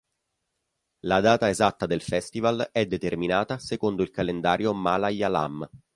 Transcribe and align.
La 1.01 1.19
data 1.21 1.47
esatta 1.47 1.85
del 1.85 2.01
festival 2.01 2.69
è 2.71 2.87
determinata 2.87 3.59
secondo 3.59 4.01
il 4.01 4.09
calendario 4.09 4.73
Malayalam. 4.73 5.69